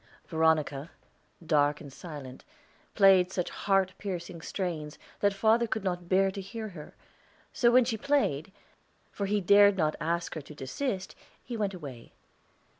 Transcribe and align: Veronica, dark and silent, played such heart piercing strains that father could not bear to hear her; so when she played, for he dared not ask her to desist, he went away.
Veronica, 0.25 0.89
dark 1.45 1.79
and 1.79 1.93
silent, 1.93 2.43
played 2.95 3.31
such 3.31 3.51
heart 3.51 3.93
piercing 3.99 4.41
strains 4.41 4.97
that 5.19 5.31
father 5.31 5.67
could 5.67 5.83
not 5.83 6.09
bear 6.09 6.31
to 6.31 6.41
hear 6.41 6.69
her; 6.69 6.95
so 7.53 7.69
when 7.69 7.85
she 7.85 7.97
played, 7.97 8.51
for 9.11 9.27
he 9.27 9.39
dared 9.39 9.77
not 9.77 9.95
ask 10.01 10.33
her 10.33 10.41
to 10.41 10.55
desist, 10.55 11.13
he 11.43 11.55
went 11.55 11.75
away. 11.75 12.13